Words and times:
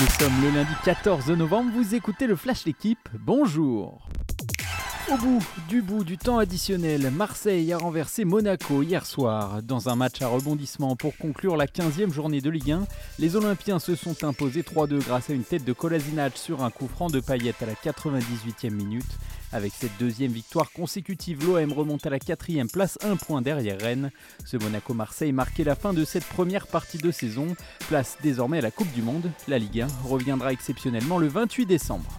Nous 0.00 0.06
sommes 0.06 0.42
le 0.42 0.50
lundi 0.50 0.72
14 0.84 1.28
novembre, 1.30 1.72
vous 1.74 1.96
écoutez 1.96 2.28
le 2.28 2.36
Flash 2.36 2.66
L'équipe, 2.66 3.08
bonjour 3.14 4.08
au 5.12 5.16
bout 5.16 5.44
du 5.68 5.80
bout 5.80 6.04
du 6.04 6.18
temps 6.18 6.38
additionnel, 6.38 7.10
Marseille 7.10 7.72
a 7.72 7.78
renversé 7.78 8.24
Monaco 8.24 8.82
hier 8.82 9.06
soir. 9.06 9.62
Dans 9.62 9.88
un 9.88 9.96
match 9.96 10.20
à 10.20 10.28
rebondissement 10.28 10.96
pour 10.96 11.16
conclure 11.16 11.56
la 11.56 11.66
15e 11.66 12.12
journée 12.12 12.40
de 12.40 12.50
Ligue 12.50 12.72
1, 12.72 12.86
les 13.18 13.36
Olympiens 13.36 13.78
se 13.78 13.94
sont 13.94 14.24
imposés 14.24 14.62
3-2 14.62 14.98
grâce 14.98 15.30
à 15.30 15.32
une 15.32 15.44
tête 15.44 15.64
de 15.64 15.72
Kolasinac 15.72 16.36
sur 16.36 16.62
un 16.62 16.70
coup 16.70 16.88
franc 16.88 17.08
de 17.08 17.20
paillette 17.20 17.62
à 17.62 17.66
la 17.66 17.72
98e 17.72 18.70
minute. 18.70 19.06
Avec 19.52 19.72
cette 19.72 19.96
deuxième 19.98 20.32
victoire 20.32 20.70
consécutive, 20.72 21.46
l'OM 21.46 21.72
remonte 21.72 22.06
à 22.06 22.10
la 22.10 22.18
quatrième 22.18 22.68
place, 22.68 22.98
un 23.02 23.16
point 23.16 23.40
derrière 23.40 23.80
Rennes. 23.80 24.10
Ce 24.44 24.58
Monaco-Marseille 24.58 25.32
marquait 25.32 25.64
la 25.64 25.74
fin 25.74 25.94
de 25.94 26.04
cette 26.04 26.24
première 26.24 26.66
partie 26.66 26.98
de 26.98 27.10
saison, 27.10 27.56
place 27.88 28.18
désormais 28.22 28.58
à 28.58 28.62
la 28.62 28.70
Coupe 28.70 28.92
du 28.92 29.00
Monde. 29.00 29.30
La 29.46 29.58
Ligue 29.58 29.80
1 29.82 29.86
reviendra 30.04 30.52
exceptionnellement 30.52 31.18
le 31.18 31.28
28 31.28 31.64
décembre. 31.64 32.10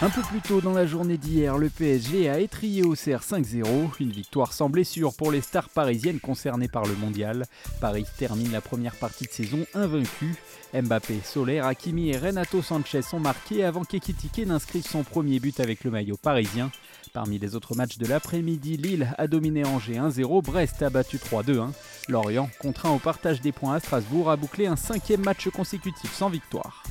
Un 0.00 0.10
peu 0.10 0.22
plus 0.22 0.40
tôt 0.40 0.60
dans 0.60 0.74
la 0.74 0.86
journée 0.86 1.18
d'hier, 1.18 1.58
le 1.58 1.68
PSG 1.68 2.30
a 2.30 2.38
étrié 2.38 2.84
au 2.84 2.92
CR 2.92 3.20
5-0, 3.20 3.64
une 3.98 4.12
victoire 4.12 4.52
sans 4.52 4.68
blessure 4.68 5.12
pour 5.12 5.32
les 5.32 5.40
stars 5.40 5.68
parisiennes 5.70 6.20
concernées 6.20 6.68
par 6.68 6.84
le 6.84 6.94
mondial. 6.94 7.46
Paris 7.80 8.06
termine 8.16 8.52
la 8.52 8.60
première 8.60 8.94
partie 8.94 9.24
de 9.24 9.32
saison 9.32 9.66
invaincu. 9.74 10.36
Mbappé, 10.72 11.18
Soler, 11.24 11.58
Hakimi 11.58 12.10
et 12.10 12.16
Renato 12.16 12.62
Sanchez 12.62 13.02
sont 13.02 13.18
marqués 13.18 13.64
avant 13.64 13.82
qu'Ekitike 13.82 14.46
n'inscrive 14.46 14.86
son 14.86 15.02
premier 15.02 15.40
but 15.40 15.58
avec 15.58 15.82
le 15.82 15.90
maillot 15.90 16.16
parisien. 16.16 16.70
Parmi 17.12 17.40
les 17.40 17.56
autres 17.56 17.74
matchs 17.74 17.98
de 17.98 18.06
l'après-midi, 18.06 18.76
Lille 18.76 19.12
a 19.18 19.26
dominé 19.26 19.64
Angers 19.64 19.98
1-0, 19.98 20.44
Brest 20.44 20.80
a 20.80 20.90
battu 20.90 21.16
3-2. 21.16 21.72
Lorient, 22.08 22.48
contraint 22.60 22.90
au 22.90 23.00
partage 23.00 23.40
des 23.40 23.50
points 23.50 23.74
à 23.74 23.80
Strasbourg, 23.80 24.30
a 24.30 24.36
bouclé 24.36 24.68
un 24.68 24.76
cinquième 24.76 25.24
match 25.24 25.48
consécutif 25.48 26.14
sans 26.14 26.28
victoire. 26.28 26.84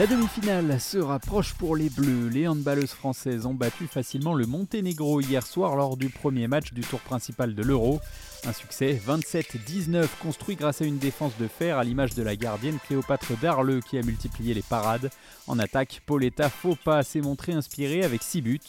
La 0.00 0.06
demi-finale 0.06 0.80
se 0.80 0.96
rapproche 0.96 1.52
pour 1.52 1.76
les 1.76 1.90
Bleus. 1.90 2.30
Les 2.30 2.48
handballeuses 2.48 2.92
françaises 2.92 3.44
ont 3.44 3.52
battu 3.52 3.86
facilement 3.86 4.32
le 4.32 4.46
Monténégro 4.46 5.20
hier 5.20 5.46
soir 5.46 5.76
lors 5.76 5.98
du 5.98 6.08
premier 6.08 6.48
match 6.48 6.72
du 6.72 6.80
tour 6.80 7.00
principal 7.00 7.54
de 7.54 7.62
l'Euro. 7.62 8.00
Un 8.46 8.54
succès 8.54 8.98
27-19 9.06 10.06
construit 10.22 10.56
grâce 10.56 10.80
à 10.80 10.86
une 10.86 10.96
défense 10.96 11.36
de 11.38 11.46
fer 11.46 11.76
à 11.76 11.84
l'image 11.84 12.14
de 12.14 12.22
la 12.22 12.34
gardienne 12.34 12.78
Cléopâtre 12.86 13.38
Darleux 13.42 13.82
qui 13.82 13.98
a 13.98 14.02
multiplié 14.02 14.54
les 14.54 14.62
parades. 14.62 15.10
En 15.46 15.58
attaque, 15.58 16.00
Pauletta 16.06 16.48
Faupas 16.48 17.02
s'est 17.02 17.20
montré 17.20 17.52
inspiré 17.52 18.02
avec 18.02 18.22
6 18.22 18.40
buts. 18.40 18.60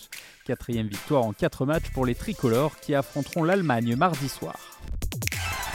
Quatrième 0.44 0.88
victoire 0.88 1.24
en 1.24 1.32
4 1.32 1.66
matchs 1.66 1.92
pour 1.94 2.06
les 2.06 2.16
tricolores 2.16 2.78
qui 2.82 2.94
affronteront 2.94 3.46
l'Allemagne 3.46 3.96
mardi 3.96 4.28
soir. 4.28 4.71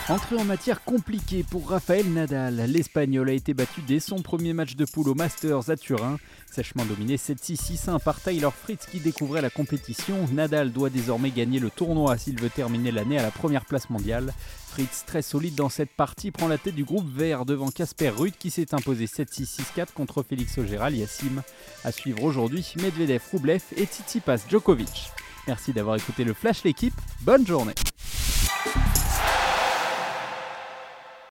Entrée 0.09 0.37
en 0.37 0.45
matière 0.45 0.85
compliquée 0.85 1.43
pour 1.43 1.69
Rafael 1.69 2.13
Nadal. 2.13 2.55
L'Espagnol 2.69 3.29
a 3.29 3.33
été 3.33 3.55
battu 3.55 3.81
dès 3.83 3.99
son 3.99 4.23
premier 4.23 4.53
match 4.53 4.77
de 4.77 4.85
poule 4.85 5.09
au 5.09 5.15
Masters 5.17 5.69
à 5.69 5.77
Turin. 5.77 6.19
Sèchement 6.49 6.85
dominé 6.85 7.17
7-6-6-1 7.17 7.99
par 7.99 8.21
Tyler 8.21 8.51
Fritz 8.57 8.87
qui 8.87 9.01
découvrait 9.01 9.43
la 9.43 9.51
compétition. 9.51 10.29
Nadal 10.33 10.71
doit 10.71 10.91
désormais 10.91 11.31
gagner 11.31 11.59
le 11.59 11.71
tournoi 11.71 12.17
s'il 12.19 12.41
veut 12.41 12.51
terminer 12.51 12.93
l'année 12.93 13.19
à 13.19 13.23
la 13.23 13.33
première 13.33 13.65
place 13.65 13.91
mondiale. 13.91 14.33
Fritz, 14.69 15.03
très 15.09 15.23
solide 15.23 15.57
dans 15.57 15.71
cette 15.71 15.91
partie, 15.91 16.31
prend 16.31 16.47
la 16.47 16.59
tête 16.59 16.77
du 16.77 16.85
groupe 16.85 17.09
vert 17.13 17.45
devant 17.45 17.73
Casper 17.73 18.11
Ruud 18.11 18.35
qui 18.39 18.51
s'est 18.51 18.75
imposé 18.75 19.07
7-6-6-4 19.07 19.93
contre 19.93 20.23
Félix 20.23 20.57
Auger-Aliassime. 20.57 21.43
À 21.83 21.91
suivre 21.91 22.23
aujourd'hui, 22.23 22.75
Medvedev, 22.77 23.23
Rublev 23.33 23.63
et 23.77 23.87
Tsitsipas 23.87 24.47
Djokovic. 24.49 25.11
Merci 25.49 25.73
d'avoir 25.73 25.97
écouté 25.97 26.23
le 26.23 26.33
Flash 26.33 26.63
l'équipe. 26.63 26.95
Bonne 27.23 27.45
journée 27.45 27.75